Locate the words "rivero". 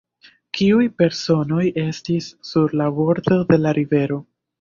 3.81-4.19